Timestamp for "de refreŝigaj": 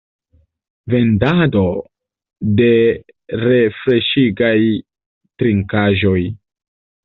2.61-4.57